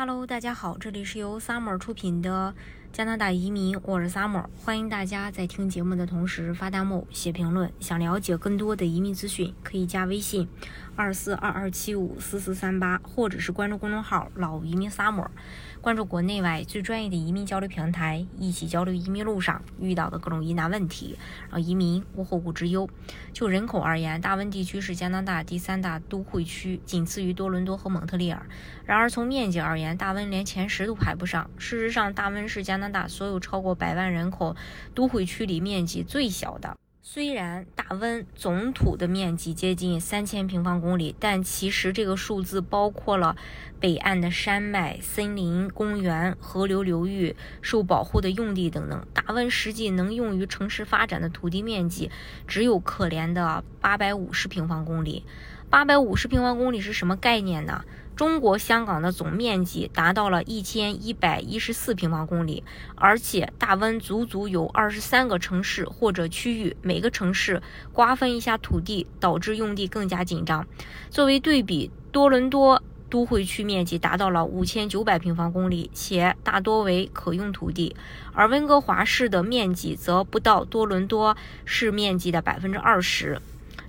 [0.00, 2.54] Hello，大家好，这里是由 Summer 出品的
[2.90, 7.70] 加拿大移民，我是 Summer，欢迎大家在听节目的同时发弹幕、写评论。
[7.78, 10.48] 想了解更多的移民资讯，可以加微信
[10.96, 15.28] 二四二二七五四四三八，或者是关注公众号“老移民 Summer”。
[15.80, 21.16] 关注国内外最专业的移民交流平台，一起交流移民路上遇到的各种疑难问题，
[21.50, 22.90] 让移民无后顾之忧。
[23.32, 28.44] 就人口而言，大温地区是加拿大第三大都会区，仅次于多伦多和蒙特利尔。
[28.84, 31.48] 然而从面积而言，大温连前十都排不上。
[31.58, 34.54] 事实上，大温是加加拿大所有超过百万人口
[34.94, 36.76] 都会区里面积最小的。
[37.02, 43.34] 虽然大温总土的面积接近三千平方公里，但其实这个数字包括了
[43.80, 49.04] 北岸的山脉、森林、公园、河流流域、受保护的用地等等。
[49.12, 52.12] 大温实际能用于城市发展的土地面积
[52.46, 55.24] 只有可怜的八百五十平方公里。
[55.70, 57.84] 八百五十平方公里是什么概念呢？
[58.16, 67.60] 中国香港的总面积达到了一千一百一十四平方公里，而且大温足足有二十三个城市或者区域，每个城市
[67.92, 70.66] 瓜分一下土地，导致用地更加紧张。
[71.10, 77.94] 作为对比，多伦多都会区面积达到了五千九百平方公里，且大多为可用土地，
[78.32, 83.38] 而温哥华市的面积则不到多伦多市面积的百分之二十。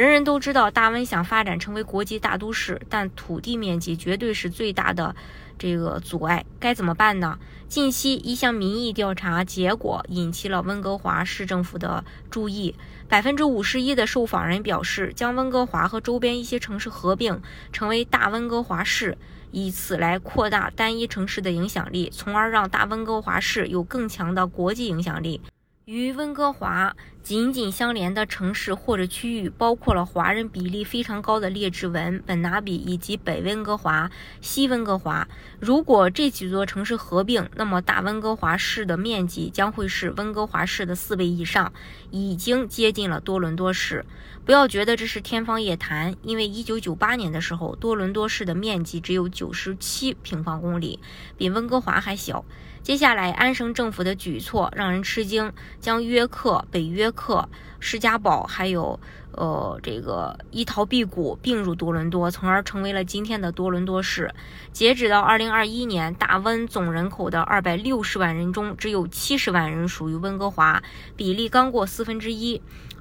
[0.00, 5.14] 人人都知道，大温想发展成为国际大都市，但土地面积绝对是最大的
[5.58, 6.42] 这个阻碍。
[6.58, 7.38] 该怎么办呢？
[7.68, 12.74] 近期一项民意调查结果引起了温哥华市政府的注意，
[13.10, 17.38] 百分之五十一的受访人表示，将温哥华和周边一些城市合并，
[17.70, 19.18] 成为大温哥华市，
[19.50, 25.42] 以此来扩大单一城市的影响力，从而让大温哥华市有更强的国际影响力。
[25.86, 35.28] 与温哥华紧紧相连的城市或者区域，包括了华人比例非常高的列治文、本拿比以及北温哥华、西温哥华。
[35.60, 41.72] 如果这几座城市合并，那么大温哥华市的面积将会是温哥华市的四倍以上，
[42.10, 44.04] 已经接近了多伦多市。
[44.44, 50.98] 不要觉得这是天方夜谭，因为1998年的时候，多伦多市的面积只有97平方公里，
[51.36, 52.44] 比温哥华还小。
[52.82, 57.48] 接下来，安省政府的举措让人吃惊，将约克、北约克、
[57.78, 58.98] 施加堡还有
[59.32, 64.32] 呃这个伊陶碧谷并入多伦多，从而成为了今天的多伦多市。
[64.72, 70.82] 截止到二零二一年，大温总人口的二百六十万人中，只有七十万人属于温哥华，
[71.16, 72.60] 比例刚过四分之一。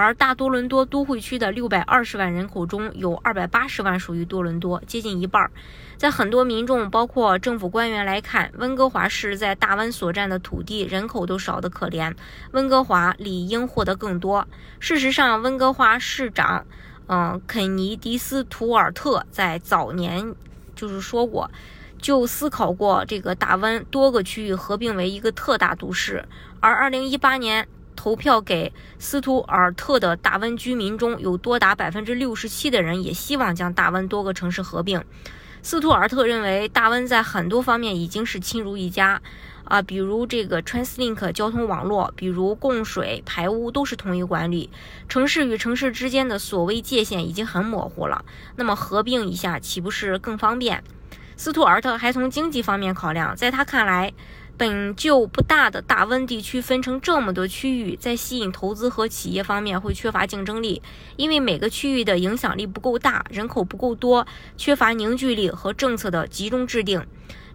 [0.00, 5.50] 而大多伦多都会区的六百二十万人口中有二百八十万属于多伦多，接近一半。
[5.98, 12.14] 在很多民众，包括政府官员来看，温哥华市在大温所占的土地、人口都少得可怜，
[12.52, 14.48] 温哥华理应获得更多。
[14.78, 16.64] 事实上，温哥华市长，
[17.06, 20.34] 嗯，肯尼迪斯图尔特在早年
[20.74, 21.50] 就是说过，
[21.98, 26.24] 就思考过这个大温多个区域合并为一个特大都市，
[26.60, 27.68] 而二零一八年。
[28.00, 35.04] 投票给斯图尔特的大温居民中有多达百分之六十七的人也希望将大温多个城市合并。
[35.60, 39.20] 斯图尔特认为，大温在很多方面已经是亲如一家，
[39.64, 44.70] 啊，比如这个 TransLink 交通网络，比如供水、排污都是统一管理，
[45.06, 48.24] 城市与城市之间的所谓界限已经很模糊了。
[48.56, 50.82] 那么合并一下岂不是更方便？
[51.36, 54.14] 斯图尔特还从经济方面考量，在他看来。
[54.60, 60.82] 本就不大的大温地区分成这么多区域，在吸引投资和企业方面会缺乏竞争力，
[61.16, 64.26] 因为每个区域的影响力不够大，人口不够多，
[64.58, 67.02] 缺乏凝聚力和政策的集中制定。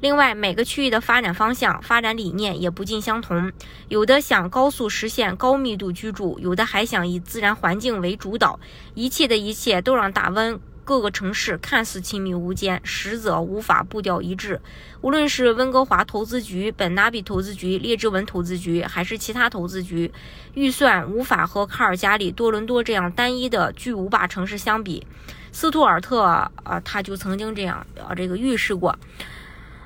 [0.00, 3.52] 另外，每个区域的发展方向、发展理念也不尽相同，
[3.88, 8.58] 有的想高速实现高密度居住，有的还想以自然环境为主导。
[8.94, 10.58] 一切的一切都让大温。
[10.84, 14.60] 各个城市看似亲密无间，实则无法步调一致。
[15.00, 20.12] 无论是温哥华投资局、本纳比投资局、列治文投资局，还是其他投资局，
[20.54, 25.06] 预算无法和卡尔加里、多伦多这样单一的巨无霸城市相比。
[25.50, 26.50] 斯图尔特啊，
[26.84, 28.98] 他就曾经这样啊，这个预示过。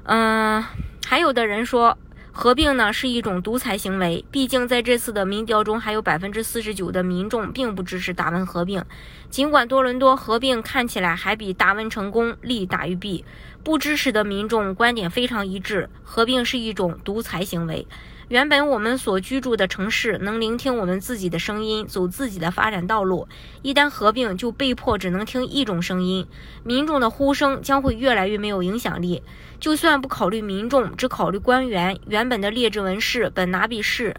[0.04, 0.64] 嗯，
[1.06, 1.96] 还有的人说。
[2.40, 8.84] 合并呢是一种独裁行为，毕竟在这次的民调中，还有百分之四十九的民众并不支持达文合并。
[9.28, 13.24] 尽管多伦多合并看起来还比达文成功，利大于弊，
[13.64, 17.88] 不支持的民众观点非常一致：合并是一种独裁行为。
[18.28, 23.26] 原本我们所居住的城市能聆听我们自己的声音，走自己的发展道路。
[23.62, 26.26] 一旦合并，就被迫只能听一种声音，
[26.62, 29.22] 民众的呼声将会越来越没有影响力。
[29.58, 34.14] 就算不考虑民众，只考虑官员，原本的列治文市、本拿比市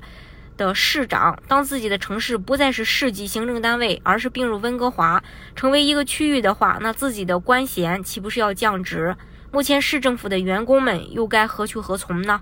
[0.57, 5.23] 的市长，当自己的城市不再是市级行政单位，而是并入温哥华，
[5.55, 9.15] 成为一个区域的话，那自己的官衔岂不是要降职？
[9.51, 12.41] 目前市政府的员工们又该何去何从呢？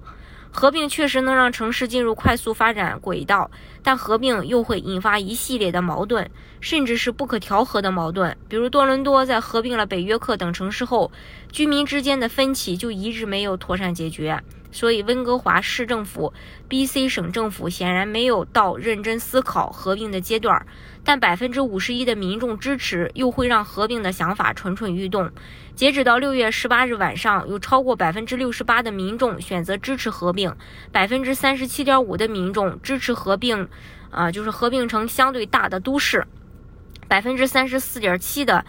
[0.52, 3.50] 合并确实能让城市进入快速发展轨道，
[3.84, 6.30] 但合并又会引发一系列的矛盾，
[6.60, 8.36] 甚至是不可调和的矛盾。
[8.48, 11.12] 比如多伦多在合并了北约克等城市后，
[11.52, 14.42] 居民之间的分歧就一直没有妥善解决。
[14.78, 16.32] 所以，温哥华市政府、
[16.68, 20.68] B.C 省政府显然没有到认真思考合并的阶段。
[21.04, 25.32] 但百分之五十一的民众支持，又会让合并的想法蠢蠢欲动。
[25.74, 30.54] 截止到六月十八日晚上，有超过百分之六十八的民众选择支持合并，
[30.92, 33.68] 百分之三十七点五的民众支持合并，
[34.12, 36.24] 啊，就是合并成相对大的都市，
[37.08, 38.64] 百分之三十四点七的。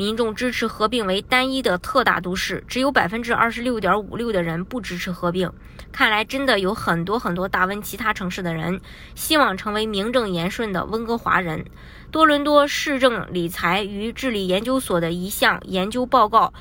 [0.00, 5.52] 民众支持合并为单一的特大都市，只有百分之二十六点五六的人不支持合并。
[5.92, 8.80] 看来真的有很多很多大温其他城市的人
[9.14, 11.66] 希望成为名正言顺的温哥华人。
[12.10, 16.54] 多伦多市政理财与治理研究所的一项研究报告。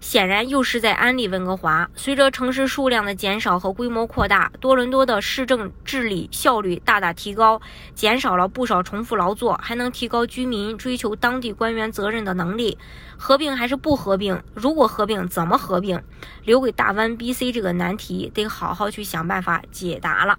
[0.00, 1.88] 显然又是在安利温哥华。
[1.94, 7.60] 随着城市数量的减少和规模扩大，多伦多的市政治理效率大大提高，
[7.94, 12.78] 减少了不少重复劳作，还能提高居民追求当地官员责任的能力。
[13.16, 14.40] 合并还是不合并？
[14.54, 16.00] 如果合并，怎么合并？
[16.44, 20.38] 留给大湾 BC 这个难题，得好好去想办法解答了。